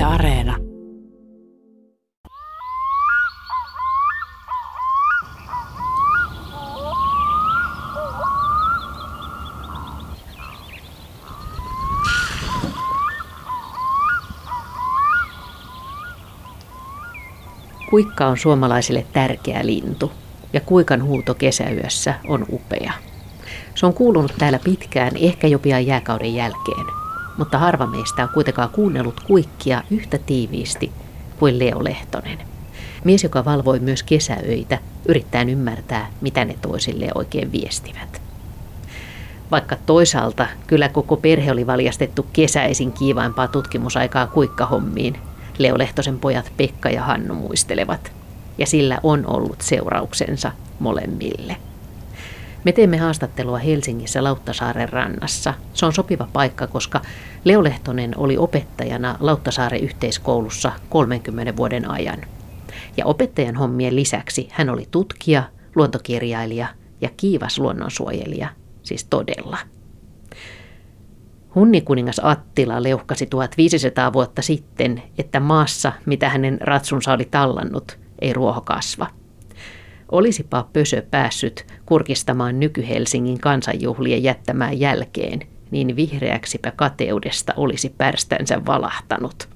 [0.00, 0.56] Yle Areena.
[17.90, 20.12] Kuikka on suomalaisille tärkeä lintu
[20.52, 22.92] ja kuikan huuto kesäyössä on upea.
[23.74, 26.99] Se on kuulunut täällä pitkään, ehkä jo pian jääkauden jälkeen,
[27.40, 30.92] mutta harva meistä on kuitenkaan kuunnellut kuikkia yhtä tiiviisti
[31.38, 32.38] kuin Leo Lehtonen.
[33.04, 34.78] Mies, joka valvoi myös kesäöitä,
[35.08, 38.22] yrittää ymmärtää, mitä ne toisille oikein viestivät.
[39.50, 45.18] Vaikka toisaalta kyllä koko perhe oli valjastettu kesäisin kiivaimpaa tutkimusaikaa kuikkahommiin,
[45.58, 48.12] Leo Lehtosen pojat Pekka ja Hannu muistelevat.
[48.58, 51.56] Ja sillä on ollut seurauksensa molemmille.
[52.64, 55.54] Me teemme haastattelua Helsingissä Lauttasaaren rannassa.
[55.74, 57.00] Se on sopiva paikka, koska
[57.44, 62.18] Leo Lehtonen oli opettajana Lauttasaaren yhteiskoulussa 30 vuoden ajan.
[62.96, 65.42] Ja opettajan hommien lisäksi hän oli tutkija,
[65.74, 66.66] luontokirjailija
[67.00, 68.48] ja kiivas luonnonsuojelija,
[68.82, 69.58] siis todella.
[71.54, 78.60] Hunnikuningas Attila leuhkasi 1500 vuotta sitten, että maassa, mitä hänen ratsunsa oli tallannut, ei ruoho
[78.60, 79.19] kasva.
[80.12, 89.48] Olisipa Pösö päässyt kurkistamaan nyky-Helsingin kansanjuhlien jättämään jälkeen, niin vihreäksipä kateudesta olisi pärstänsä valahtanut.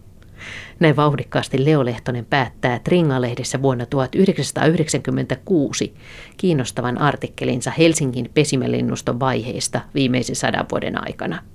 [0.81, 5.95] Näin vauhdikkaasti Leo Lehtonen päättää Tringa-lehdessä vuonna 1996
[6.37, 11.43] kiinnostavan artikkelinsa Helsingin pesimälinnuston vaiheista viimeisen sadan vuoden aikana–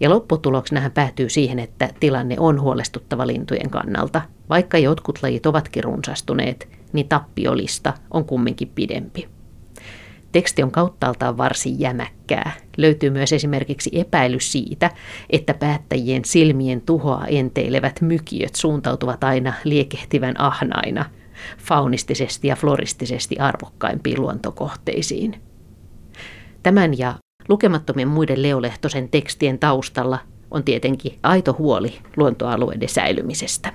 [0.00, 4.22] ja lopputuloksena päätyy siihen, että tilanne on huolestuttava lintujen kannalta.
[4.48, 9.28] Vaikka jotkut lajit ovatkin runsastuneet, niin tappiolista on kumminkin pidempi.
[10.32, 12.52] Teksti on kauttaaltaan varsin jämäkkää.
[12.76, 14.90] Löytyy myös esimerkiksi epäily siitä,
[15.30, 21.04] että päättäjien silmien tuhoa enteilevät mykiöt suuntautuvat aina liekehtivän ahnaina,
[21.58, 25.40] faunistisesti ja floristisesti arvokkaimpiin luontokohteisiin.
[26.62, 27.14] Tämän ja
[27.48, 30.18] Lukemattomien muiden Leolehtosen tekstien taustalla
[30.50, 33.72] on tietenkin aito huoli luontoalueiden säilymisestä.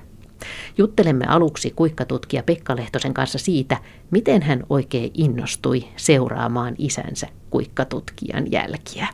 [0.78, 3.76] Juttelemme aluksi kuikkatutkija Pekka Lehtosen kanssa siitä,
[4.10, 9.06] miten hän oikein innostui seuraamaan isänsä kuikkatutkijan jälkiä.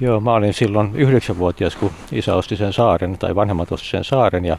[0.00, 4.44] Joo, mä olin silloin yhdeksänvuotias, kun isä osti sen saaren, tai vanhemmat osti sen saaren,
[4.44, 4.58] ja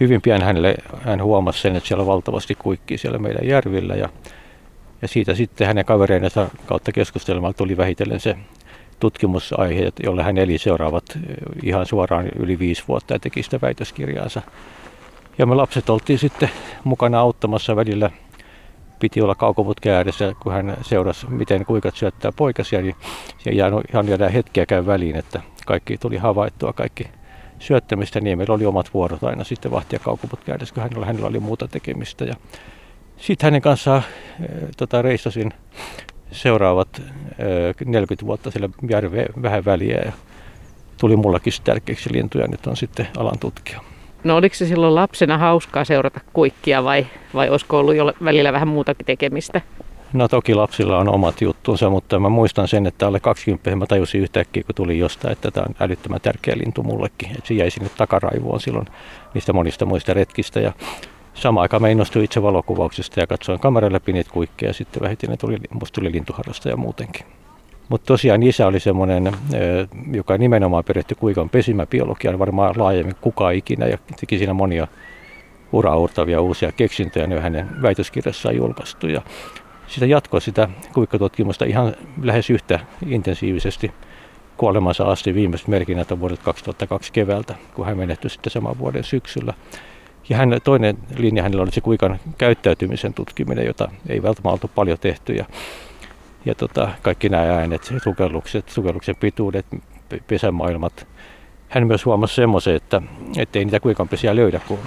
[0.00, 4.08] hyvin pian hänelle, hän huomasi sen, että siellä on valtavasti kuikkia siellä meidän järvillä, ja
[5.02, 8.36] ja siitä sitten hänen kavereidensa kautta keskustelmalla tuli vähitellen se
[9.00, 11.22] tutkimusaihe, jolle hän eli seuraavat eh,
[11.62, 14.42] ihan suoraan yli viisi vuotta ja teki sitä väitöskirjaansa.
[15.38, 16.50] Ja me lapset oltiin sitten
[16.84, 18.10] mukana auttamassa välillä.
[18.98, 22.96] Piti olla kaukoputken ääressä, kun hän seurasi, miten kuikat syöttää poikasia, niin
[23.90, 27.08] ihan jäädään hetkiä käy väliin, että kaikki tuli havaittua, kaikki
[27.58, 31.40] syöttämistä, niin meillä oli omat vuorot aina sitten vahtia kaukoputken ääressä, kun hänellä, hänellä oli
[31.40, 32.24] muuta tekemistä.
[32.24, 32.34] Ja
[33.22, 34.02] sitten hänen kanssaan
[34.40, 34.46] äh,
[34.76, 35.52] tota, reissasin
[36.32, 37.06] seuraavat äh,
[37.84, 40.12] 40 vuotta sillä järveä vähän väliä ja
[41.00, 43.80] tuli mullakin tärkeäksi lintuja, nyt on sitten alan tutkija.
[44.24, 48.68] No oliko se silloin lapsena hauskaa seurata kuikkia vai, vai olisiko ollut jo välillä vähän
[48.68, 49.60] muutakin tekemistä?
[50.12, 54.20] No toki lapsilla on omat juttunsa, mutta mä muistan sen, että alle 20 mä tajusin
[54.20, 57.30] yhtäkkiä, kun tuli jostain, että tämä on älyttömän tärkeä lintu mullekin.
[57.30, 58.86] Että se jäi sinne takaraivoon silloin
[59.34, 60.60] niistä monista muista retkistä.
[60.60, 60.72] Ja
[61.34, 65.38] Samaan aikaan mä innostuin itse valokuvauksesta ja katsoin kameran läpi niitä kuikkeja ja sitten vähitellen
[65.38, 67.26] tuli, musta tuli lintuharrastaja muutenkin.
[67.88, 69.32] Mutta tosiaan isä oli semmoinen,
[70.12, 74.88] joka nimenomaan perehty kuikan pesimäbiologiaan varmaan laajemmin kuka ikinä ja teki siinä monia
[75.72, 79.06] uraurtavia uusia keksintöjä, ne hänen väitöskirjassaan julkaistu.
[79.06, 79.22] Ja
[79.86, 83.92] sitä jatkoi sitä kuikkatutkimusta ihan lähes yhtä intensiivisesti
[84.56, 89.54] kuolemansa asti viimeiset merkinnät on vuodelta 2002 keväältä, kun hän menehtyi sitten saman vuoden syksyllä.
[90.28, 94.98] Ja hän, toinen linja hänellä oli se kuikan käyttäytymisen tutkiminen, jota ei välttämättä oltu paljon
[94.98, 95.32] tehty.
[95.32, 95.44] Ja,
[96.44, 99.66] ja tota, kaikki nämä äänet, sukellukset, sukelluksen pituudet,
[100.26, 101.06] pesämaailmat.
[101.68, 103.02] Hän myös huomasi semmoisen, että
[103.54, 104.78] ei niitä kuikanpesiä löydä, kun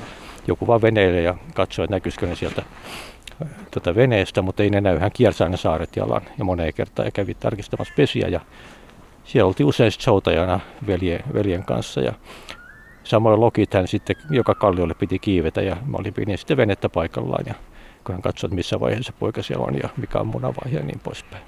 [0.48, 2.62] joku vaan veneilee ja katsoo, että näkyisikö ne sieltä
[3.72, 5.00] tota veneestä, mutta ei ne näy.
[5.00, 8.28] Hän kiersi aina saaret jalan ja moneen kertaan ja kävi tarkistamassa pesiä.
[8.28, 8.40] Ja
[9.24, 12.02] siellä oltiin usein soutajana veljen, veljen kanssa.
[12.02, 12.14] Ja
[13.06, 17.46] Samoin lokit hän sitten joka kalliolle piti kiivetä ja mä olin pidin sitten venettä paikallaan
[17.48, 17.54] ja
[18.04, 21.00] kun hän katsoi, että missä vaiheessa poika siellä on ja mikä on munavaihe ja niin
[21.04, 21.44] poispäin.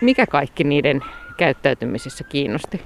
[0.00, 1.00] Mikä kaikki niiden
[1.36, 2.80] käyttäytymisessä kiinnosti?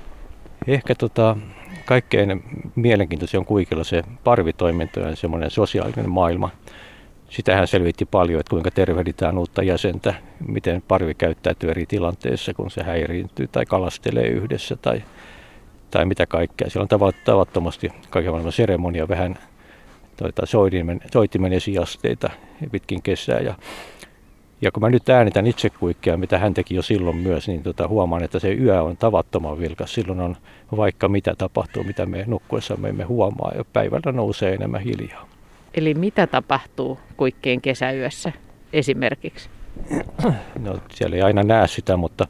[0.67, 1.37] Ehkä tota,
[1.85, 6.51] kaikkein mielenkiintoisin on kuikilla se parvitoiminto ja semmoinen sosiaalinen maailma.
[7.31, 10.15] Sitähän selvitti paljon, että kuinka tervehditään uutta jäsentä,
[10.49, 15.03] miten parvi käyttäytyy eri tilanteissa, kun se häiriintyy tai kalastelee yhdessä tai
[15.97, 16.71] tai mitä kaikkea.
[16.71, 19.39] Siellä on tavattomasti kaiken maailman seremonia, vähän
[20.17, 22.31] tuota, soitimen, soitimen esiasteita
[22.73, 23.41] pitkin kesää.
[23.41, 23.55] Ja,
[24.61, 27.89] ja kun mä nyt äänitän itse kuikkia, mitä hän teki jo silloin myös, niin tota,
[27.89, 29.95] huomaan, että se yö on tavattoman vilkas.
[29.95, 30.37] Silloin on
[30.77, 35.29] vaikka mitä tapahtuu, mitä me nukkuessamme emme huomaa ja päivällä nousee enemmän hiljaa.
[35.75, 38.33] Eli mitä tapahtuu kuikkien kesäyössä
[38.73, 39.49] esimerkiksi?
[40.59, 42.27] No, siellä ei aina näe sitä, mutta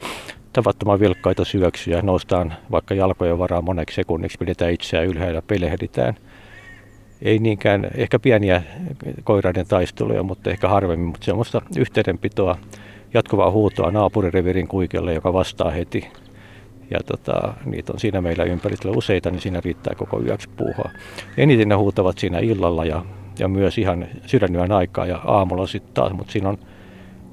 [0.56, 2.02] tavattoman vilkkaita syöksyjä.
[2.02, 6.14] Noustaan vaikka jalkojen varaa moneksi sekunniksi, pidetään itseään ylhäällä, pelehditään.
[7.22, 8.62] Ei niinkään, ehkä pieniä
[9.24, 12.58] koiraiden taisteluja, mutta ehkä harvemmin, mutta semmoista yhteydenpitoa,
[13.14, 16.08] jatkuvaa huutoa naapurirevirin kuikelle, joka vastaa heti.
[16.90, 20.90] Ja tota, niitä on siinä meillä ympärillä useita, niin siinä riittää koko yöksi puuhaa.
[21.36, 23.04] Eniten ne huutavat siinä illalla ja,
[23.38, 26.58] ja myös ihan sydänyön aikaa ja aamulla sitten taas, mutta siinä on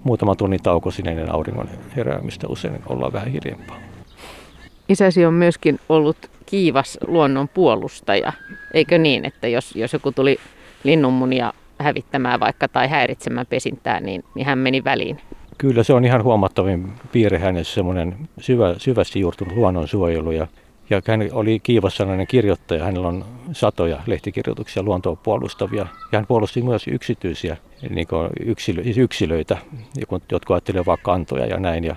[0.04, 2.48] muutama tunnin tauko sinne ennen auringon heräämistä.
[2.48, 3.78] Usein ollaan vähän hiljempaa.
[4.90, 8.34] Isäsi on myöskin ollut kiivas luonnon puolustaja.
[8.74, 10.38] Eikö niin, että jos, jos joku tuli
[10.84, 15.20] linnunmunia hävittämään vaikka tai häiritsemään pesintää, niin, niin hän meni väliin?
[15.58, 20.32] Kyllä se on ihan huomattavin piirre hänessä, semmoinen syvä, syvästi juurtunut luonnonsuojelu.
[20.32, 20.48] Ja,
[20.90, 25.86] ja hän oli kiivassanainen kirjoittaja, hänellä on satoja lehtikirjoituksia luontoa puolustavia.
[26.12, 27.58] Ja hän puolusti myös yksityisiä
[27.90, 28.08] niin
[28.46, 29.58] yksilö, siis yksilöitä,
[30.32, 31.84] jotka ajattelevat vain kantoja ja näin.
[31.84, 31.96] Ja,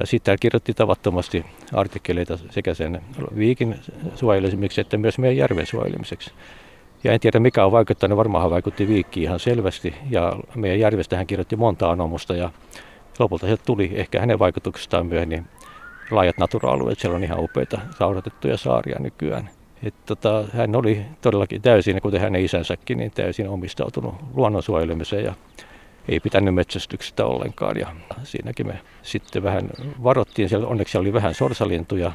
[0.00, 3.00] ja sitten hän kirjoitti tavattomasti artikkeleita sekä sen
[3.36, 3.76] viikin
[4.14, 6.30] suojelemiseksi että myös meidän järven suojelemiseksi.
[7.04, 9.94] Ja en tiedä mikä on vaikuttanut, varmaan vaikutti viikki ihan selvästi.
[10.10, 12.50] Ja meidän järvestä hän kirjoitti monta anomusta ja
[13.18, 15.46] lopulta sieltä tuli ehkä hänen vaikutuksestaan myöhemmin
[16.10, 16.98] laajat natura-alueet.
[16.98, 19.50] Siellä on ihan upeita rauhoitettuja saaria nykyään.
[19.82, 25.34] Et tota, hän oli todellakin täysin, kuten hänen isänsäkin, niin täysin omistautunut luonnon suojelemiseen ja
[26.08, 27.76] ei pitänyt metsästyksestä ollenkaan.
[27.76, 27.86] Ja
[28.22, 29.70] siinäkin me sitten vähän
[30.02, 32.12] varottiin, siellä onneksi oli vähän sorsalintuja,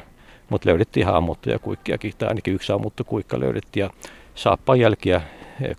[0.48, 3.82] mutta löydettiin ihan ammuttuja kuikkiakin, tai ainakin yksi ammuttu kuikka löydettiin.
[3.82, 3.90] Ja
[4.34, 5.20] saappaan jälkiä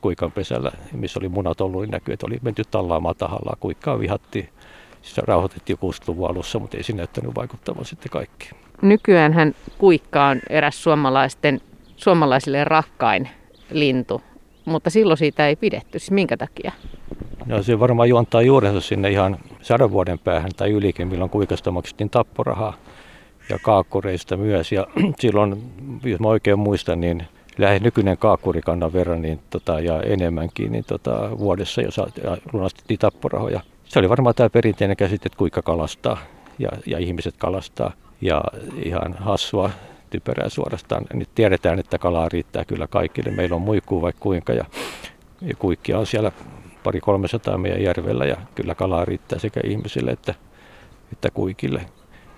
[0.01, 3.57] kuikan pesällä, missä oli munat ollut, niin näkyy, että oli menty tallaamaan tahallaan.
[3.59, 4.49] Kuikkaa vihattiin,
[5.03, 8.49] siis rauhoitettiin 60-luvun alussa, mutta ei se näyttänyt vaikuttavan sitten kaikki.
[8.81, 11.61] Nykyään hän kuikka on eräs suomalaisten
[11.95, 13.29] suomalaisille rakkain
[13.71, 14.21] lintu,
[14.65, 15.99] mutta silloin siitä ei pidetty.
[15.99, 16.71] Siis minkä takia?
[17.45, 22.09] No se varmaan juontaa juurensa sinne ihan sadan vuoden päähän tai ylikin, milloin kuikasta maksettiin
[22.09, 22.73] tapporahaa
[23.49, 24.71] ja kaakkureista myös.
[24.71, 24.87] Ja
[25.19, 25.63] silloin,
[26.03, 27.27] jos mä oikein muistan, niin
[27.57, 32.01] lähes nykyinen kaakkurikannan verran niin, tota, ja enemmänkin niin, tota, vuodessa, jos
[32.53, 33.61] lunastettiin tapporahoja.
[33.93, 36.17] Se oli varmaan tämä perinteinen käsite, että kuinka kalastaa
[36.59, 37.93] ja, ja ihmiset kalastaa.
[38.21, 38.43] Ja
[38.83, 39.69] ihan hassua
[40.09, 41.05] typerää suorastaan.
[41.13, 43.31] Nyt tiedetään, että kalaa riittää kyllä kaikille.
[43.31, 44.65] Meillä on muikkuu vaikka kuinka ja,
[45.41, 46.31] ja kuikkia on siellä
[46.83, 50.35] pari 300 meidän järvellä ja kyllä kalaa riittää sekä ihmisille että,
[51.11, 51.85] että kuikille.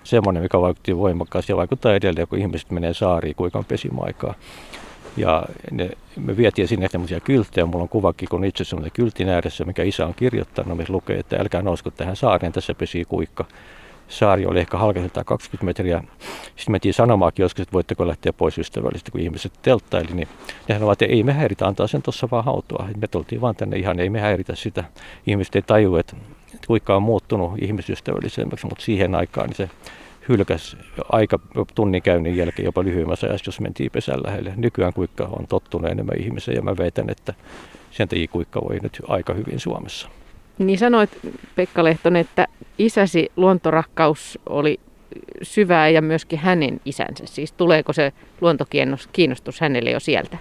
[0.03, 4.33] Semmoinen, mikä vaikutti voimakkaasti ja vaikuttaa edelleen, kun ihmiset menee saariin kuikan pesimaikaa.
[5.17, 7.65] Ja ne, me vietiin sinne semmoisia kylttejä.
[7.65, 11.37] Mulla on kuvakin, kun itse semmoinen kyltin ääressä, mikä isä on kirjoittanut, missä lukee, että
[11.39, 13.45] älkää nousko tähän saareen, tässä pesii kuikka
[14.07, 16.03] saari oli ehkä halkaiseltaan 20 metriä.
[16.45, 20.13] Sitten mentiin sanomaakin joskus, että voitteko lähteä pois ystävällisesti, kun ihmiset telttaili.
[20.13, 20.27] Niin
[20.69, 22.89] ne sanoivat, että ei me häiritä, antaa sen tuossa vaan hautua.
[22.97, 24.83] Me tultiin vaan tänne ihan, ei me häiritä sitä.
[25.27, 26.15] Ihmiset ei taju, että
[26.67, 29.69] kuinka on muuttunut ihmisystävällisemmäksi, mutta siihen aikaan niin se
[30.29, 30.77] hylkäs
[31.09, 31.39] aika
[31.75, 34.53] tunnin käynnin jälkeen jopa lyhyemmässä ajassa, jos mentiin pesän lähelle.
[34.55, 37.33] Nykyään kuikka on tottunut enemmän ihmiseen ja mä väitän, että
[37.91, 40.09] sen kuikka voi nyt aika hyvin Suomessa.
[40.57, 41.09] Niin sanoit
[41.55, 42.47] Pekka Lehtonen, että
[42.77, 44.79] isäsi luontorakkaus oli
[45.41, 47.23] syvää ja myöskin hänen isänsä.
[47.25, 50.37] Siis tuleeko se luontokiinnostus hänelle jo sieltä?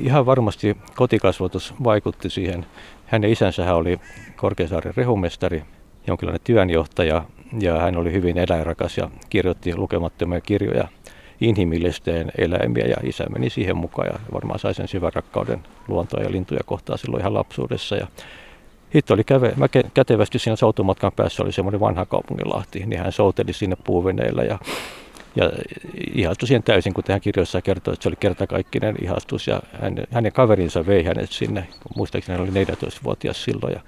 [0.00, 2.66] Ihan varmasti kotikasvatus vaikutti siihen.
[3.06, 4.00] Hänen isänsä oli
[4.36, 5.62] Korkeasaaren rehumestari,
[6.06, 7.24] jonkinlainen työnjohtaja,
[7.60, 10.88] ja hän oli hyvin eläinrakas ja kirjoitti lukemattomia kirjoja
[11.40, 16.30] inhimillisteen eläimiä, ja isä meni siihen mukaan ja varmaan sai sen syvän rakkauden luontoa ja
[16.30, 17.96] lintuja kohtaan silloin ihan lapsuudessa.
[17.96, 18.06] Ja
[18.92, 23.52] sitten oli käve, mä kätevästi siinä soutumatkan päässä oli semmoinen vanha kaupunginlahti, niin hän souteli
[23.52, 24.58] sinne puuveneillä ja,
[25.36, 25.50] ja
[26.14, 30.32] ihastui siihen täysin, kun hän kirjoissa kertoi, että se oli kertakaikkinen ihastus ja hän, hänen
[30.32, 33.80] kaverinsa vei hänet sinne, muistaakseni hän oli 14-vuotias silloin ja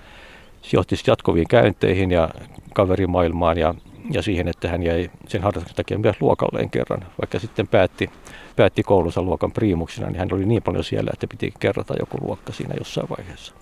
[0.63, 2.29] se johti jatkuviin käynteihin ja
[2.75, 3.75] kaverimaailmaan ja,
[4.11, 8.11] ja siihen, että hän jäi sen harrastuksen takia myös luokalleen kerran, vaikka sitten päätti,
[8.57, 12.53] päätti koulunsa luokan priimuksena, niin hän oli niin paljon siellä, että piti kerrata joku luokka
[12.53, 13.55] siinä jossain vaiheessa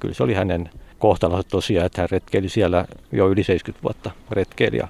[0.00, 4.76] kyllä se oli hänen kohtalonsa tosiaan, että hän retkeili siellä jo yli 70 vuotta retkeili.
[4.76, 4.88] Ja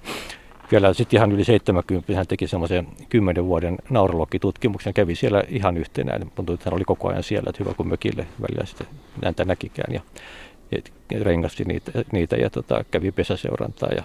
[0.71, 6.31] vielä sitten ihan yli 70 hän teki semmoisen 10 vuoden naurolokkitutkimuksen, kävi siellä ihan yhtenään.
[6.35, 9.95] Tuntui, että hän oli koko ajan siellä, että hyvä kuin mökille välillä sitten näkikään.
[9.95, 10.00] Ja
[11.21, 13.89] rengasti niitä, niitä ja tota, kävi pesäseurantaa.
[13.97, 14.03] Ja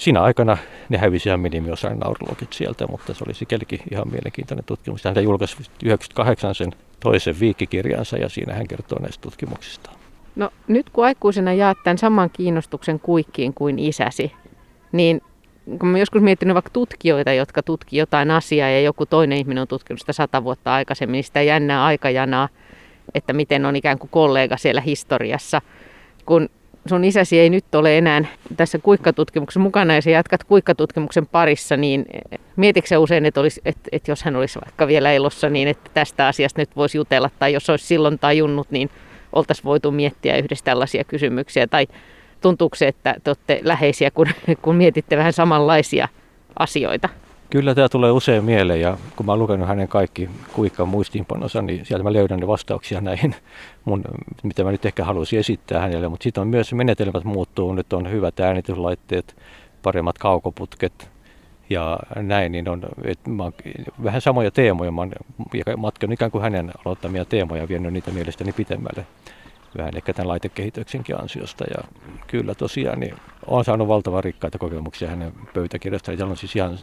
[0.00, 0.56] Siinä aikana
[0.88, 5.04] ne hävisi ihan minimiosain naurulogit sieltä, mutta se oli sikälikin ihan mielenkiintoinen tutkimus.
[5.04, 9.90] Hän julkaisi 98 sen toisen viikkikirjansa ja siinä hän kertoo näistä tutkimuksista.
[10.36, 14.32] No nyt kun aikuisena jaat tämän saman kiinnostuksen kuikkiin kuin isäsi,
[14.92, 15.22] niin
[15.78, 19.68] kun mä joskus miettinyt vaikka tutkijoita, jotka tutki jotain asiaa ja joku toinen ihminen on
[19.68, 22.48] tutkinut sitä sata vuotta aikaisemmin, niin sitä jännää aikajanaa,
[23.14, 25.62] että miten on ikään kuin kollega siellä historiassa,
[26.26, 26.48] kun
[26.88, 28.24] sun isäsi ei nyt ole enää
[28.56, 32.06] tässä kuikkatutkimuksessa mukana ja sä jatkat kuikkatutkimuksen parissa, niin
[32.56, 36.26] mietitkö usein, että, olisi, että, että jos hän olisi vaikka vielä elossa, niin että tästä
[36.26, 38.90] asiasta nyt voisi jutella, tai jos olisi silloin tajunnut, niin
[39.32, 41.86] oltaisiin voitu miettiä yhdessä tällaisia kysymyksiä, tai
[42.40, 44.26] tuntuuko se, että te olette läheisiä, kun,
[44.62, 46.08] kun mietitte vähän samanlaisia
[46.58, 47.08] asioita?
[47.50, 51.86] Kyllä tämä tulee usein mieleen ja kun mä oon lukenut hänen kaikki kuikka muistiinpanonsa, niin
[51.86, 53.34] sieltä mä löydän ne vastauksia näihin,
[53.84, 54.04] mun,
[54.42, 56.08] mitä mä nyt ehkä haluaisin esittää hänelle.
[56.08, 59.36] Mutta sitten on myös menetelmät muuttuu, nyt on hyvät äänityslaitteet,
[59.82, 61.10] paremmat kaukoputket
[61.70, 63.52] ja näin, niin on että mä oon,
[64.04, 64.92] vähän samoja teemoja.
[64.92, 65.12] Mä oon
[65.76, 69.06] matkan ikään kuin hänen aloittamia teemoja vienyt niitä mielestäni pitemmälle
[69.78, 71.64] vähän ehkä tämän laitekehityksenkin ansiosta.
[71.64, 71.84] Ja
[72.26, 73.14] kyllä tosiaan niin
[73.46, 76.16] olen saanut valtavan rikkaita kokemuksia hänen pöytäkirjastaan.
[76.16, 76.78] Siellä on siis ihan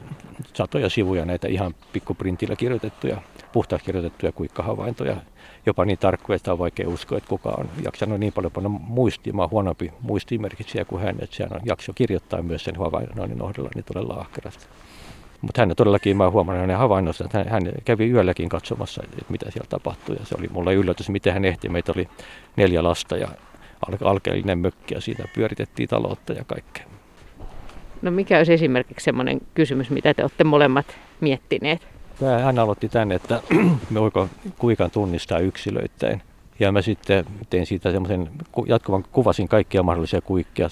[0.53, 3.21] satoja sivuja näitä ihan pikkuprintillä kirjoitettuja,
[3.53, 5.17] puhtaasti kirjoitettuja kuikkahavaintoja.
[5.65, 9.33] Jopa niin tarkkoja, että on vaikea uskoa, että kuka on jaksanut niin paljon panna muistia.
[9.33, 13.85] Mä huonompi muistimerkitsijä kuin hän, että sehän on jakso kirjoittaa myös sen havainnoinnin ohdolla niin
[13.85, 14.65] todella ahkerasti.
[15.41, 19.51] Mutta hän todellakin, mä huomannut hänen havainnossa, että hän, hän kävi yölläkin katsomassa, että mitä
[19.51, 20.15] siellä tapahtui.
[20.19, 21.69] Ja se oli mulle yllätys, miten hän ehti.
[21.69, 22.07] Meitä oli
[22.55, 23.27] neljä lasta ja
[24.03, 26.85] alkeellinen mökki ja siitä pyöritettiin taloutta ja kaikkea.
[28.01, 30.85] No mikä olisi esimerkiksi semmoinen kysymys, mitä te olette molemmat
[31.21, 31.87] miettineet?
[32.43, 33.41] Hän aloitti tänne, että
[33.89, 36.21] me voiko kuikan tunnistaa yksilöittäin.
[36.59, 38.29] Ja mä sitten tein siitä semmoisen
[38.67, 40.67] jatkuvan, kuvasin kaikkia mahdollisia kuikkia.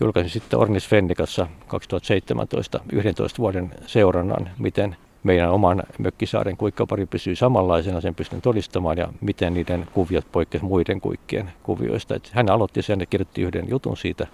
[0.00, 8.00] Julkaisin sitten Ornis Fennikassa 2017 11 vuoden seurannan, miten meidän oman mökkisaaren kuikkapari pysyy samanlaisena,
[8.00, 12.14] sen pystyn todistamaan ja miten niiden kuviot poikkesivat muiden kuikkien kuvioista.
[12.14, 14.26] Et hän aloitti sen ja kirjoitti yhden jutun siitä,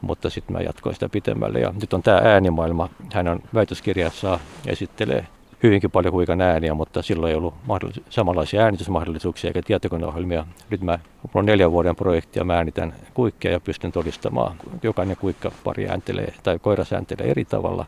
[0.00, 1.60] mutta sitten mä jatkoin sitä pitemmälle.
[1.60, 2.88] Ja nyt on tämä äänimaailma.
[3.12, 5.26] Hän on väitöskirjassa esittelee
[5.62, 10.46] hyvinkin paljon huikan ääniä, mutta silloin ei ollut mahdollis- samanlaisia äänitysmahdollisuuksia eikä tietokoneohjelmia.
[10.70, 10.98] Nyt mä,
[11.34, 14.56] on neljän vuoden projekti ja mä äänitän kuikkia ja pystyn todistamaan.
[14.82, 17.86] Jokainen kuikka pari ääntelee tai koira sääntelee eri tavalla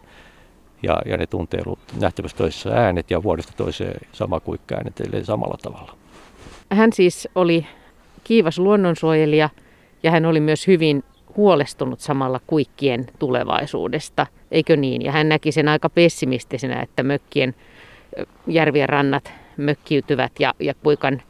[0.83, 1.61] ja, ja ne tuntee
[2.00, 5.97] nähtävästi toisessa äänet ja vuodesta toiseen sama kuikka äänitelee samalla tavalla.
[6.73, 7.67] Hän siis oli
[8.25, 9.50] kiivas luonnonsuojelija
[10.03, 11.05] ja hän oli myös hyvin
[11.40, 15.02] huolestunut samalla kuikkien tulevaisuudesta, eikö niin?
[15.02, 17.54] Ja hän näki sen aika pessimistisenä, että mökkien
[18.47, 21.23] järvien rannat mökkiytyvät ja, ja kuikan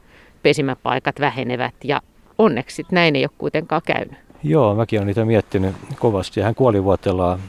[0.42, 2.00] pesimäpaikat vähenevät ja
[2.38, 4.18] onneksi näin ei ole kuitenkaan käynyt.
[4.42, 6.40] Joo, mäkin olen niitä miettinyt kovasti.
[6.40, 7.40] Hän kuolivuotellaan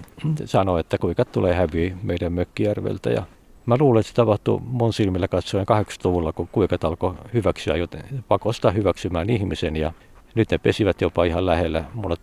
[0.46, 3.10] sanoi, että kuikat tulee häviä meidän mökkijärveltä.
[3.10, 3.24] Ja
[3.66, 8.72] mä luulen, että se tapahtui mun silmillä katsoen 80-luvulla, kun kuikat alkoi hyväksyä, joten pakosta
[8.72, 9.76] hyväksymään ihmisen.
[9.76, 9.92] Ja
[10.36, 11.84] nyt ne pesivät jopa ihan lähellä.
[11.94, 12.16] Mulla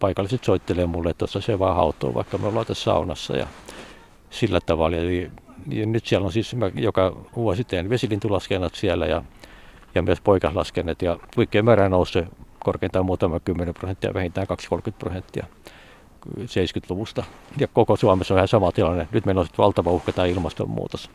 [0.00, 3.36] paikalliset soittelee mulle, että tuossa se vaan hautoo, vaikka me ollaan tässä saunassa.
[3.36, 3.46] Ja
[4.30, 4.96] sillä tavalla.
[4.96, 5.30] Eli,
[5.68, 9.22] ja nyt siellä on siis mä joka vuosi teen vesilintulaskennat siellä ja,
[9.94, 11.02] ja myös poikaslaskennat.
[11.02, 12.28] Ja kuikkeen määrä nousee
[12.64, 14.46] korkeintaan muutama 10 prosenttia, vähintään
[14.90, 15.46] 2-30 prosenttia
[16.40, 17.24] 70-luvusta.
[17.58, 19.08] Ja koko Suomessa on ihan sama tilanne.
[19.12, 21.10] Nyt meillä on valtava uhka tämä ilmastonmuutos.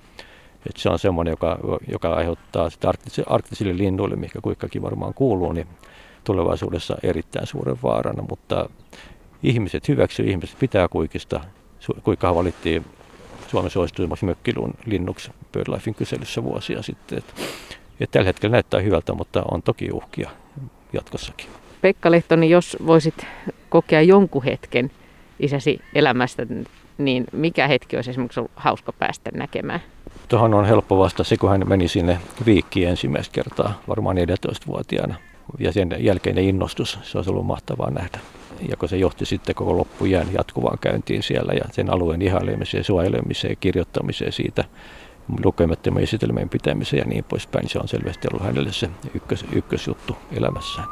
[0.69, 2.69] Et se on semmoinen, joka, joka aiheuttaa
[3.27, 5.67] arktisille linnuille, mikä kuikkakin varmaan kuuluu, niin
[6.23, 8.69] tulevaisuudessa erittäin suuren vaarana, mutta
[9.43, 11.41] ihmiset hyväksyvät, ihmiset pitää kuikista.
[12.03, 12.85] Kuikkahan valittiin
[13.47, 17.17] Suomen suosituimmaksi mökkilun linnuksi BirdLifein kyselyssä vuosia sitten.
[17.17, 17.35] Et,
[17.99, 20.29] et tällä hetkellä näyttää hyvältä, mutta on toki uhkia
[20.93, 21.47] jatkossakin.
[21.81, 23.25] Pekka Lehtonen, jos voisit
[23.69, 24.91] kokea jonkun hetken
[25.39, 26.45] isäsi elämästä,
[26.97, 29.79] niin mikä hetki olisi esimerkiksi ollut hauska päästä näkemään?
[30.27, 35.15] Tuohon on helppo vastata se, kun hän meni sinne viikkiin ensimmäistä kertaa, varmaan 14-vuotiaana
[35.59, 38.19] ja sen jälkeinen innostus, se olisi ollut mahtavaa nähdä.
[38.69, 43.57] Ja kun se johti sitten koko loppujään jatkuvaan käyntiin siellä ja sen alueen ihailemiseen, suojelemiseen,
[43.59, 44.63] kirjoittamiseen siitä,
[45.43, 50.87] lukemattomien esitelmien pitämiseen ja niin poispäin, se on selvästi ollut hänelle se ykkös, ykkösjuttu elämässään.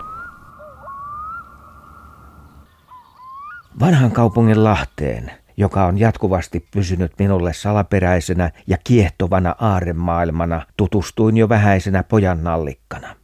[3.79, 12.03] Vanhan kaupungin Lahteen, joka on jatkuvasti pysynyt minulle salaperäisenä ja kiehtovana aaremaailmana, tutustuin jo vähäisenä
[12.03, 13.18] pojan nallikkana.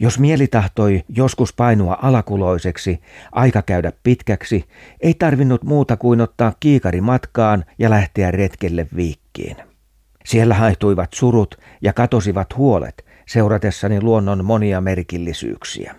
[0.00, 3.00] Jos mieli tahtoi joskus painua alakuloiseksi,
[3.32, 4.64] aika käydä pitkäksi,
[5.00, 9.56] ei tarvinnut muuta kuin ottaa kiikari matkaan ja lähteä retkelle viikkiin.
[10.24, 15.94] Siellä haihtuivat surut ja katosivat huolet seuratessani luonnon monia merkillisyyksiä.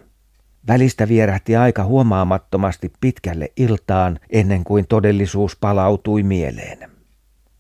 [0.67, 6.89] Välistä vierähti aika huomaamattomasti pitkälle iltaan ennen kuin todellisuus palautui mieleen.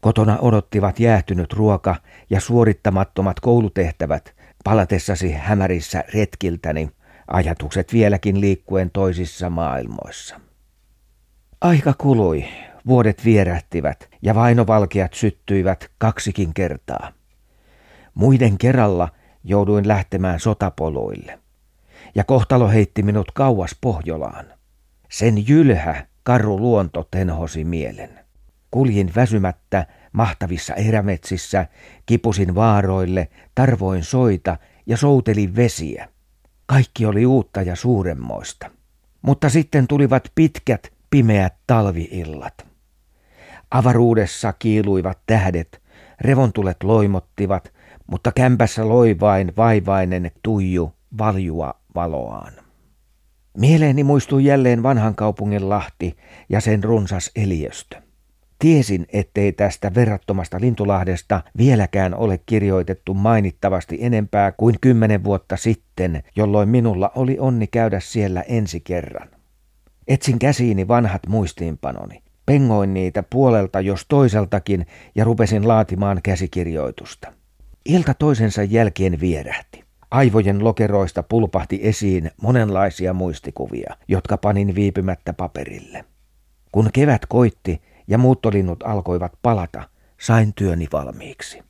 [0.01, 1.95] Kotona odottivat jäähtynyt ruoka
[2.29, 6.89] ja suorittamattomat koulutehtävät palatessasi hämärissä retkiltäni,
[7.27, 10.39] ajatukset vieläkin liikkuen toisissa maailmoissa.
[11.61, 12.45] Aika kului,
[12.87, 17.11] vuodet vierähtivät ja vainovalkeat syttyivät kaksikin kertaa.
[18.13, 19.09] Muiden kerralla
[19.43, 21.39] jouduin lähtemään sotapoluille.
[22.15, 24.45] Ja kohtalo heitti minut kauas Pohjolaan.
[25.09, 28.19] Sen jylhä, karu luonto tenhosi mielen.
[28.71, 31.67] Kuljin väsymättä mahtavissa erämetsissä,
[32.05, 36.09] kipusin vaaroille, tarvoin soita ja soutelin vesiä.
[36.65, 38.71] Kaikki oli uutta ja suuremmoista.
[39.21, 42.65] Mutta sitten tulivat pitkät, pimeät talviillat.
[43.71, 45.81] Avaruudessa kiiluivat tähdet,
[46.21, 47.73] revontulet loimottivat,
[48.07, 52.53] mutta kämpässä loi vain vaivainen tuiju valjua valoaan.
[53.57, 56.17] Mieleeni muistui jälleen vanhan kaupungin Lahti
[56.49, 58.08] ja sen runsas eliöstö.
[58.59, 66.69] Tiesin, ettei tästä verrattomasta Lintulahdesta vieläkään ole kirjoitettu mainittavasti enempää kuin kymmenen vuotta sitten, jolloin
[66.69, 69.29] minulla oli onni käydä siellä ensi kerran.
[70.07, 72.23] Etsin käsiini vanhat muistiinpanoni.
[72.45, 74.85] Pengoin niitä puolelta jos toiseltakin
[75.15, 77.33] ja rupesin laatimaan käsikirjoitusta.
[77.85, 79.83] Ilta toisensa jälkeen vierähti.
[80.11, 86.05] Aivojen lokeroista pulpahti esiin monenlaisia muistikuvia, jotka panin viipymättä paperille.
[86.71, 89.89] Kun kevät koitti ja muuttolinnut alkoivat palata,
[90.21, 91.63] sain työni valmiiksi.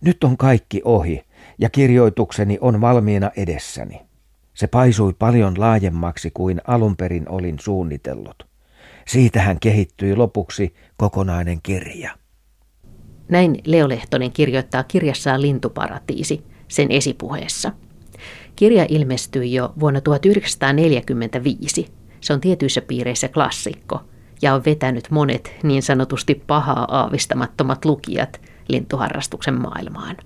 [0.00, 1.22] Nyt on kaikki ohi
[1.58, 4.00] ja kirjoitukseni on valmiina edessäni.
[4.54, 8.46] Se paisui paljon laajemmaksi kuin alun perin olin suunnitellut.
[9.06, 12.10] Siitähän kehittyi lopuksi kokonainen kirja.
[13.28, 17.72] Näin Leo Lehtonen kirjoittaa kirjassaan Lintuparatiisi sen esipuheessa.
[18.56, 21.86] Kirja ilmestyi jo vuonna 1945.
[22.20, 24.00] Se on tietyissä piireissä klassikko
[24.42, 30.16] ja on vetänyt monet niin sanotusti pahaa aavistamattomat lukijat lintuharrastuksen maailmaan.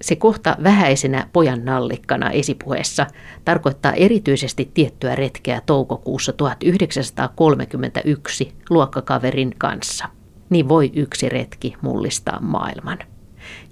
[0.00, 3.06] Se kohta vähäisenä pojan nallikkana esipuheessa
[3.44, 10.08] tarkoittaa erityisesti tiettyä retkeä toukokuussa 1931 luokkakaverin kanssa.
[10.50, 12.98] Niin voi yksi retki mullistaa maailman.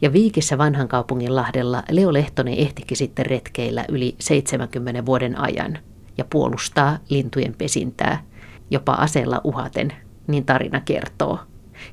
[0.00, 5.78] Ja Viikissä vanhan kaupungin lahdella Leo Lehtonen ehtikin sitten retkeillä yli 70 vuoden ajan
[6.18, 8.22] ja puolustaa lintujen pesintää,
[8.70, 9.92] jopa aseella uhaten,
[10.26, 11.38] niin tarina kertoo,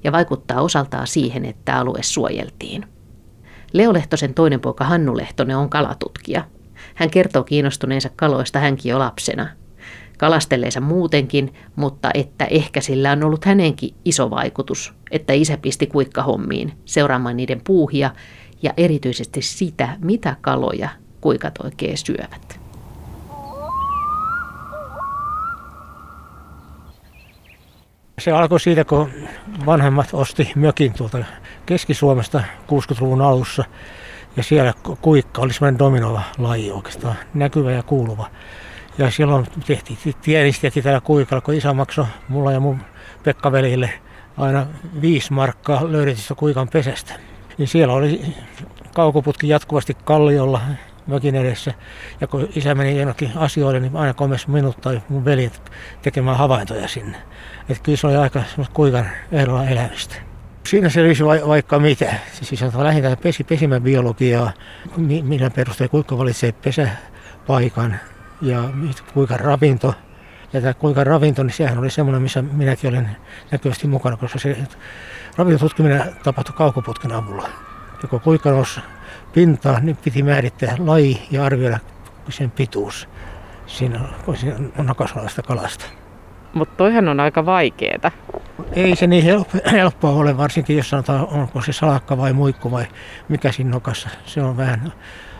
[0.03, 2.85] ja vaikuttaa osaltaan siihen, että alue suojeltiin.
[3.73, 6.43] Leo Lehtosen toinen poika Hannu Lehtonen on kalatutkija.
[6.95, 9.47] Hän kertoo kiinnostuneensa kaloista hänkin jo lapsena.
[10.17, 16.73] Kalastelleensa muutenkin, mutta että ehkä sillä on ollut hänenkin iso vaikutus, että isä pisti kuikkahommiin
[16.85, 18.11] seuraamaan niiden puuhia
[18.61, 20.89] ja erityisesti sitä, mitä kaloja
[21.21, 22.50] kuikat oikein syövät.
[28.23, 29.11] Se alkoi siitä, kun
[29.65, 31.17] vanhemmat osti mökin tuolta
[31.65, 33.63] Keski-Suomesta 60-luvun alussa.
[34.37, 38.29] Ja siellä kuikka oli semmoinen dominova laji oikeastaan, näkyvä ja kuuluva.
[38.97, 42.79] Ja silloin tehtiin tiedistettiin tällä kuikalla, kun isä maksoi mulla ja mun
[43.23, 43.89] Pekka-velille
[44.37, 44.65] aina
[45.01, 47.13] viisi markkaa löydetystä kuikan pesästä.
[47.57, 48.35] Niin siellä oli
[48.93, 50.61] kaukoputki jatkuvasti kalliolla
[51.11, 51.73] mökin edessä.
[52.21, 55.71] Ja kun isä meni jonnekin asioille, niin aina komesi minut tai mun veljet
[56.01, 57.17] tekemään havaintoja sinne.
[57.69, 58.43] Että kyllä se oli aika
[58.73, 60.15] kuikan ehdolla elämistä.
[60.67, 62.13] Siinä se olisi va- vaikka mitä.
[62.41, 64.51] Siis on lähinnä pesi, pesimäbiologiaa,
[65.23, 67.99] millä perusteella kuinka valitsee pesäpaikan
[68.41, 68.69] ja
[69.13, 69.95] kuinka ravinto.
[70.53, 73.09] Ja tämä kuinka ravinto, niin sehän oli semmoinen, missä minäkin olen
[73.51, 74.57] näkyvästi mukana, koska se
[75.37, 77.49] ravintotutkiminen tapahtui kaukoputken avulla.
[78.23, 78.79] Kuinka nousi
[79.33, 81.79] pintaa, niin piti määrittää laji ja arvioida
[82.29, 83.09] sen pituus
[83.67, 83.99] siinä,
[84.77, 85.85] nakasalasta kalasta.
[86.53, 88.11] Mutta toihan on aika vaikeeta.
[88.73, 92.85] Ei se niin helppoa ole, varsinkin jos sanotaan, onko se salakka vai muikku vai
[93.29, 94.09] mikä siinä nokassa.
[94.25, 94.93] Se on vähän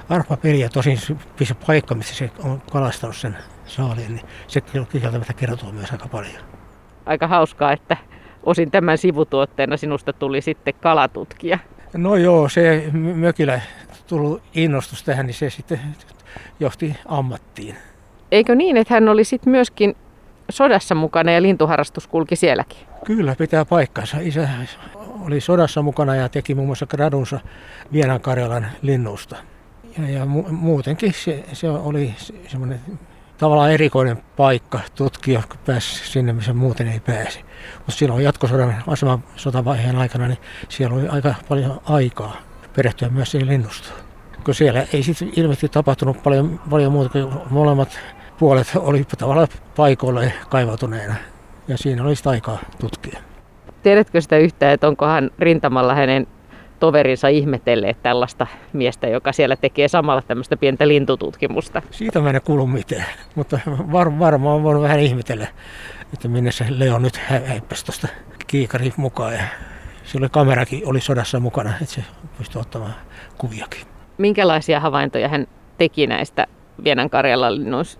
[0.10, 0.98] arpa peliä, tosin
[1.44, 6.42] se paikka, missä se on kalastanut sen saaliin, niin se kieltämättä kertoo myös aika paljon.
[7.06, 7.98] Aika hauskaa, että
[8.44, 11.60] osin tämän sivutuotteena sinusta tuli sitten kalatutkija.
[11.98, 13.62] No joo, se mökillä
[14.08, 15.80] tullut innostus tähän, niin se sitten
[16.60, 17.76] johti ammattiin.
[18.32, 19.96] Eikö niin, että hän oli sitten myöskin
[20.50, 22.78] sodassa mukana ja lintuharrastus kulki sielläkin?
[23.06, 24.18] Kyllä, pitää paikkansa.
[24.20, 24.50] Isä
[25.26, 27.40] oli sodassa mukana ja teki muun muassa gradunsa
[27.94, 29.36] Vienan Karjalan linnusta.
[29.98, 32.16] Ja, ja mu- muutenkin se, se oli
[32.48, 32.80] semmoinen
[33.42, 37.40] tavallaan erikoinen paikka tutkia, kun pääsi sinne, missä muuten ei pääse.
[37.78, 40.38] Mutta silloin jatkosodan aseman sotavaiheen aikana, niin
[40.70, 42.38] siellä oli aika paljon aikaa
[42.76, 44.00] perehtyä myös siihen linnustoon.
[44.44, 48.00] Kun siellä ei sitten ilmeisesti tapahtunut paljon, paljon muuta, kun molemmat
[48.40, 51.16] puolet oli tavallaan paikoille kaivautuneena
[51.68, 53.20] ja siinä olisi aikaa tutkia.
[53.84, 56.28] Tiedätkö sitä yhtään, että onkohan rintamalla hänen
[56.82, 61.82] toverinsa ihmetelleet tällaista miestä, joka siellä tekee samalla tämmöistä pientä lintututkimusta?
[61.92, 63.60] Siitä mä en kuulu mitään, mutta
[63.92, 65.48] var, varmaan on voinut vähän ihmetellä,
[66.14, 68.08] että minne se Leo nyt häippäsi tuosta
[68.48, 69.34] kiikari mukaan.
[69.34, 69.44] Ja
[70.04, 72.04] sillä kamerakin oli sodassa mukana, että se
[72.38, 72.96] pystyi ottamaan
[73.38, 73.82] kuviakin.
[74.18, 76.48] Minkälaisia havaintoja hän teki näistä
[76.84, 77.54] Vienan Karjalan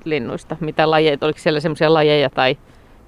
[0.06, 0.58] linnuista?
[0.60, 2.58] Mitä lajeja, oliko siellä sellaisia lajeja tai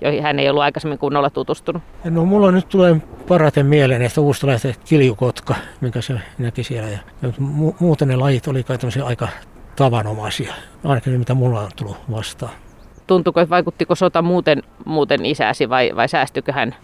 [0.03, 1.83] joihin hän ei ollut aikaisemmin kunnolla tutustunut?
[2.03, 2.95] No mulla nyt tulee
[3.27, 6.89] paraten mieleen näistä uustalaista kiljukotka, mikä se näki siellä.
[6.89, 9.27] Ja, mu- muuten ne lajit oli kai aika
[9.75, 12.51] tavanomaisia, ainakin mitä mulla on tullut vastaan.
[13.07, 16.75] Tuntuuko, että vaikuttiko sota muuten, muuten isäsi vai, vai säästykö hän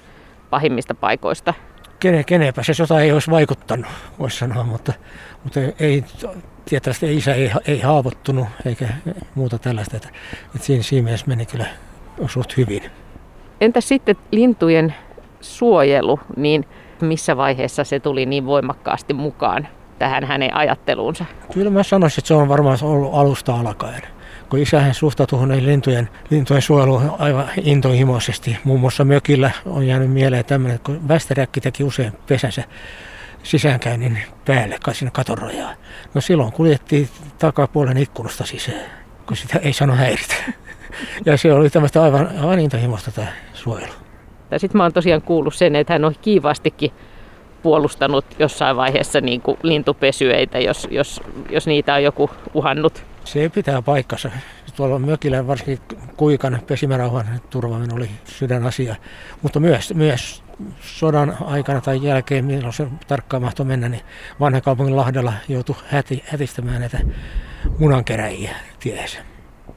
[0.49, 1.53] pahimmista paikoista?
[1.99, 3.87] Kene, kenepä se sota ei olisi vaikuttanut,
[4.19, 4.93] voisi sanoa, mutta,
[5.43, 6.03] mutta ei,
[6.65, 8.87] tietysti isä ei, ei haavoittunut eikä
[9.35, 9.97] muuta tällaista.
[9.97, 10.09] Että,
[10.55, 11.65] että siinä, siinä mielessä meni kyllä
[12.27, 12.83] suht hyvin.
[13.61, 14.93] Entä sitten lintujen
[15.41, 16.65] suojelu, niin
[17.01, 19.67] missä vaiheessa se tuli niin voimakkaasti mukaan
[19.99, 21.25] tähän hänen ajatteluunsa?
[21.53, 24.01] Kyllä mä sanoisin, että se on varmaan ollut alusta alkaen.
[24.49, 28.57] Kun isähän suhtautui lintujen, lintujen suojeluun aivan intohimoisesti.
[28.63, 32.63] Muun muassa mökillä on jäänyt mieleen tämmöinen, että kun västeräkki teki usein pesänsä
[33.43, 35.75] sisäänkäynnin päälle sinne katorajaan.
[36.13, 38.85] No silloin kuljettiin takapuolen ikkunasta sisään,
[39.27, 40.35] kun sitä ei sano häiritä.
[41.25, 43.93] Ja se oli tämmöistä aivan, aivan intohimoista tämä suojelu.
[44.57, 46.91] Sitten mä oon tosiaan kuullut sen, että hän on kiivastikin
[47.63, 53.03] puolustanut jossain vaiheessa niin kuin lintupesyeitä, jos, jos, jos niitä on joku uhannut.
[53.25, 54.31] Se pitää paikkansa.
[54.75, 55.79] Tuolla mökillä varsinkin
[56.17, 58.95] kuikan pesimärauhan turvaaminen oli sydänasia,
[59.41, 60.43] mutta myös, myös
[60.81, 64.01] sodan aikana tai jälkeen, milloin se tarkkaan mahtoi mennä, niin
[64.39, 66.99] vanha kaupungin Lahdella joutui häti, hätistämään näitä
[67.79, 69.28] munankeräjiä tiehensä.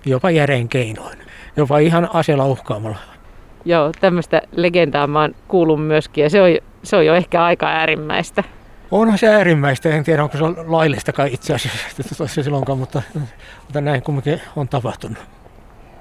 [0.06, 1.18] Jopa järeen keinoin.
[1.56, 2.98] Jopa ihan aseella uhkaamalla.
[3.64, 6.48] Joo, tämmöistä legendaa mä oon kuullut myöskin ja se on,
[6.82, 8.44] se on jo ehkä aika äärimmäistä.
[8.90, 13.02] Onhan se äärimmäistä, en tiedä onko se laillistakaan itse asiassa silloinkaan, mutta,
[13.62, 15.18] mutta näin kumminkin on tapahtunut.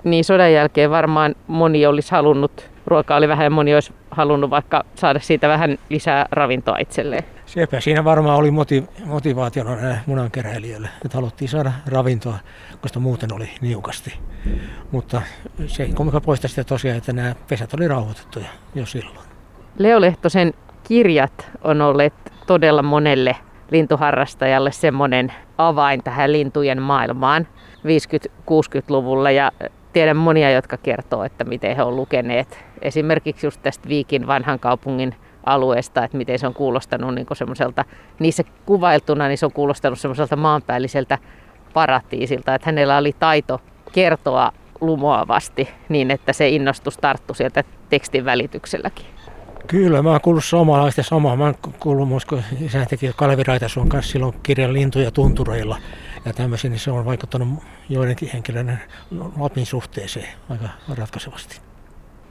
[0.04, 4.84] Niin sodan jälkeen varmaan moni olisi halunnut, ruokaa oli vähän ja moni olisi halunnut vaikka
[4.96, 7.24] saada siitä vähän lisää ravintoa itselleen.
[7.52, 9.72] Sepä siinä varmaan oli motiv- motivaationa
[10.06, 12.38] munankeräilijöille, että haluttiin saada ravintoa,
[12.82, 14.14] koska muuten oli niukasti.
[14.92, 15.22] Mutta
[15.68, 19.28] se ei kumminkaan poista sitä tosiaan, että nämä pesät oli rauhoitettuja jo silloin.
[19.78, 22.14] Leo Lehtosen kirjat on olleet
[22.48, 23.36] todella monelle
[23.72, 29.52] lintuharrastajalle semmoinen avain tähän lintujen maailmaan 50-60-luvulla ja
[29.94, 35.16] tiedän monia, jotka kertoo, että miten he ovat lukeneet esimerkiksi just tästä Viikin vanhan kaupungin
[35.45, 37.86] alueesta, että miten se on kuulostanut niin semmoiselta,
[38.19, 41.17] niissä kuvailtuna niin se on kuulostanut semmoiselta maanpäälliseltä
[41.73, 44.51] paratiisilta, että hänellä oli taito kertoa
[44.82, 49.06] lumoavasti niin, että se innostus tarttui sieltä tekstin välitykselläkin.
[49.67, 51.36] Kyllä, mä oon kuullut samanlaista samaa.
[51.36, 55.77] Mä oon kuullut myös, kun isä teki Kalevi Raitasuon kanssa silloin kirjan lintuja tuntureilla
[56.25, 57.49] ja tämmöisiä, niin se on vaikuttanut
[57.89, 58.82] joidenkin henkilöiden
[59.38, 61.70] Lapin suhteeseen aika ratkaisevasti.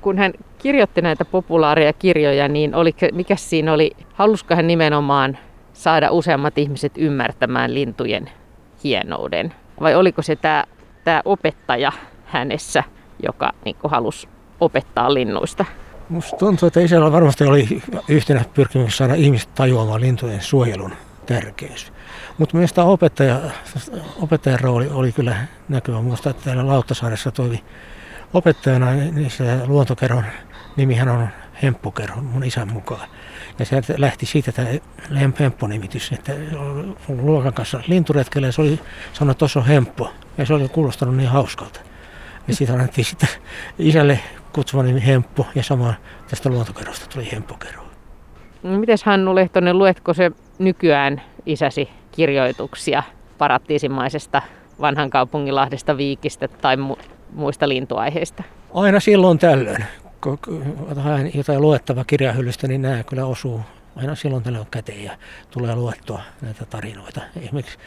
[0.01, 5.39] Kun hän kirjoitti näitä populaaria kirjoja, niin oli, mikä siinä oli, halusko hän nimenomaan
[5.73, 8.31] saada useammat ihmiset ymmärtämään lintujen
[8.85, 9.55] hienouden?
[9.81, 10.65] Vai oliko se tämä,
[11.05, 11.93] tämä opettaja
[12.25, 12.85] hänessä,
[13.23, 14.29] joka niin halusi
[14.61, 15.65] opettaa linnuista?
[16.09, 20.93] Musta tuntuu, että isällä varmasti oli yhtenä pyrkimys saada ihmiset tajuamaan lintujen suojelun
[21.27, 21.93] tärkeys.
[22.39, 23.41] Mutta myös tämä opettaja,
[24.23, 25.37] opettajan rooli oli kyllä
[25.69, 26.01] näkyvä.
[26.01, 27.65] Muista, että täällä Lauttasaaressa toimi
[28.35, 30.25] opettajana niin se luontokerron
[30.77, 31.29] nimihän on
[31.63, 33.09] Hemppukerho mun isän mukaan.
[33.59, 34.69] Ja se lähti siitä tämä
[35.41, 36.33] Hemppu-nimitys, että
[37.09, 38.81] luokan kanssa linturetkellä ja se oli
[39.13, 40.13] sanonut, että tuossa on Hemppo.
[40.39, 41.81] Ja se oli kuulostanut niin hauskalta.
[42.49, 43.29] Ja siitä annettiin sitten
[43.79, 44.21] isälle
[44.53, 45.95] kutsuva nimi Hemppu ja samaan
[46.31, 47.85] tästä luontokerrosta tuli Hemppukerho.
[48.63, 53.03] No, Mites Hannu Lehtonen, luetko se nykyään isäsi kirjoituksia
[53.39, 54.43] parattiisimaisesta
[54.81, 56.77] vanhan kaupungin Lahdesta Viikistä tai
[57.33, 58.43] muista lintuaiheista?
[58.75, 59.85] Aina silloin tällöin.
[60.21, 60.39] Kun
[61.35, 63.61] jotain luettavaa kirjahyllystä, niin nämä kyllä osuu
[63.97, 65.13] aina silloin tällöin käteen ja
[65.51, 67.21] tulee luettua näitä tarinoita.
[67.43, 67.79] Esimerkiksi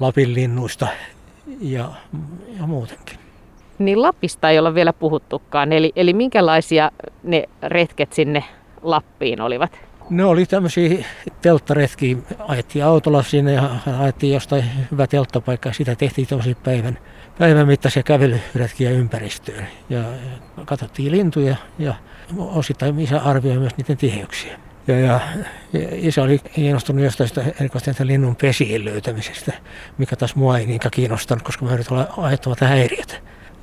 [0.00, 0.88] Lapin linnuista
[1.60, 1.90] ja,
[2.60, 3.18] ja muutenkin.
[3.78, 6.90] Niin Lapista ei olla vielä puhuttukaan, eli, eli minkälaisia
[7.22, 8.44] ne retket sinne
[8.82, 9.72] Lappiin olivat?
[10.10, 11.04] Ne oli tämmöisiä
[11.42, 12.16] telttaretkiä.
[12.38, 15.72] Ajettiin autolla sinne ja ajettiin jostain hyvä telttapaikka.
[15.72, 16.98] Sitä tehtiin tämmöisiä päivän,
[17.38, 19.66] päivän mittaisia kävelyretkiä ympäristöön.
[19.90, 20.04] Ja
[20.64, 21.94] katsottiin lintuja ja
[22.36, 24.58] osittain isä arvioi myös niiden tiheyksiä.
[24.86, 25.20] Ja, ja,
[25.72, 29.52] ja isä oli kiinnostunut jostain sitä erikoisesti linnun pesien löytämisestä,
[29.98, 33.14] mikä taas mua ei niinkään kiinnostanut, koska mä yritin olla aiheuttamatta häiriötä.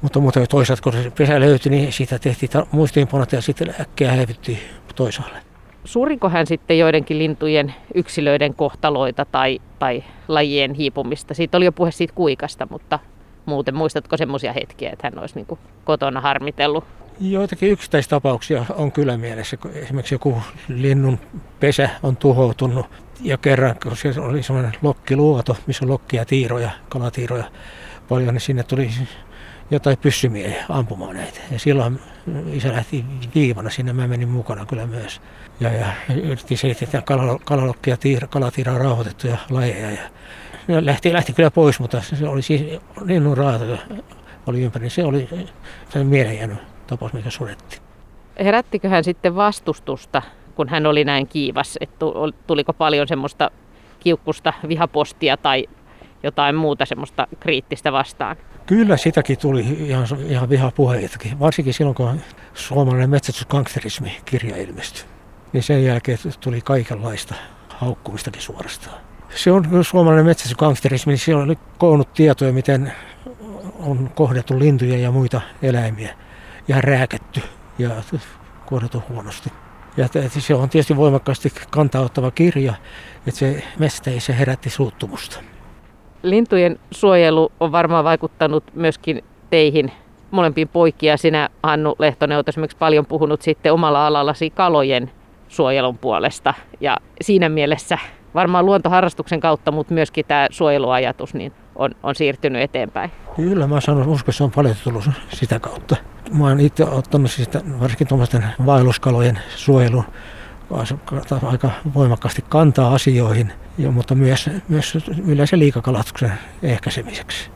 [0.02, 4.60] Mutta, mutta toisaalta kun se pesä löytyi, niin siitä tehtiin muistiinpanot ja sitten äkkiä häivyttiin
[4.96, 5.51] toisaalle.
[5.84, 11.34] Suuriko hän sitten joidenkin lintujen yksilöiden kohtaloita tai, tai lajien hiipumista?
[11.34, 13.00] Siitä oli jo puhe siitä kuikasta, mutta
[13.46, 16.84] muuten muistatko semmoisia hetkiä, että hän olisi niin kotona harmitellut?
[17.20, 19.58] Joitakin yksittäistapauksia on kyllä mielessä.
[19.74, 21.20] Esimerkiksi joku linnun
[21.60, 22.86] pesä on tuhoutunut
[23.22, 27.44] ja kerran, kun siellä oli semmoinen lokkiluoto, missä on lokkia, tiiroja, kalatiiroja
[28.10, 28.90] paljon, niin sinne tuli
[29.72, 31.40] jotain pyssymiehiä ampumaan näitä.
[31.52, 32.00] Ja silloin
[32.54, 33.06] isä lähti
[33.36, 35.22] viivana sinne, mä menin mukana kyllä myös.
[35.60, 35.88] Ja, ja
[36.24, 37.02] yritti selittää,
[37.46, 39.92] kalalokkia, tiira, kalatiira on rauhoitettuja lajeja.
[40.68, 42.62] Ja lähti, lähti kyllä pois, mutta se oli siis
[43.06, 43.66] linnun raata
[44.48, 44.90] oli ympäri.
[44.90, 45.30] Se oli
[45.90, 46.58] se mieleen jäänyt
[46.88, 47.82] tapaus, mikä surettiin.
[48.40, 50.22] Herättikö hän sitten vastustusta,
[50.56, 51.78] kun hän oli näin kiivas?
[51.82, 52.06] Että
[52.48, 53.52] tuliko paljon semmoista
[54.00, 55.68] kiukkusta vihapostia tai
[56.24, 58.36] jotain muuta semmoista kriittistä vastaan?
[58.66, 62.22] Kyllä sitäkin tuli ihan, ihan vihapuheitakin, varsinkin silloin kun
[62.54, 65.04] suomalainen metsästysgangsterismi-kirja ilmestyi.
[65.54, 67.36] Niin sen jälkeen tuli kaikenlaista
[67.70, 68.98] haukkumistakin suorastaan.
[69.36, 72.94] Se on suomalainen metsästysgangsterismi, niin siellä oli koonnut tietoja, miten
[73.80, 76.16] on kohdettu lintuja ja muita eläimiä
[76.68, 77.42] ja rääkätty
[77.80, 77.90] ja
[78.66, 79.50] kohdettu huonosti.
[79.98, 80.08] Ja
[80.40, 82.74] se on tietysti voimakkaasti kantauttava kirja,
[83.28, 85.40] että se mestä ei se herätti suuttumusta.
[86.24, 89.92] Lintujen suojelu on varmaan vaikuttanut myöskin teihin
[90.32, 91.18] molempiin poikia.
[91.18, 95.12] Sinä Hannu Lehtonen olet esimerkiksi paljon puhunut sitten omalla alallasi kalojen
[95.48, 96.54] suojelun puolesta.
[96.82, 97.98] Ja siinä mielessä
[98.36, 103.12] varmaan luontoharrastuksen kautta, mutta myöskin tämä suojeluajatus niin on, on siirtynyt eteenpäin.
[103.36, 105.96] Kyllä, mä sanon, uskon, että se on paljon tullut sitä kautta.
[106.34, 110.04] Mä oon itse ottanut sitä, varsinkin tuommoisten vaelluskalojen suojelun
[111.44, 113.54] aika voimakkaasti kantaa asioihin,
[113.92, 117.50] mutta myös, myös yleisen liikakalastuksen ehkäisemiseksi.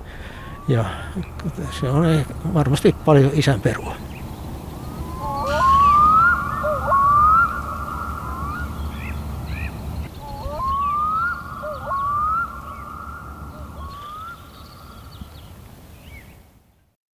[0.68, 0.86] Ja
[1.80, 3.96] se on varmasti paljon isän perua.